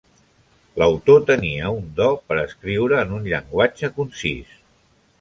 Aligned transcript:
L'autor 0.81 1.21
tenia 1.27 1.69
un 1.75 1.93
do 2.01 2.09
per 2.31 2.39
escriure 2.47 3.01
en 3.05 3.15
un 3.21 3.31
llenguatge 3.31 3.95
concís. 4.01 4.61